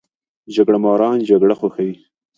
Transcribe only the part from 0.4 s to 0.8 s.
جګړه